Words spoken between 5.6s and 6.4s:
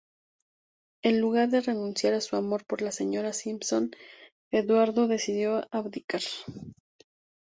abdicar.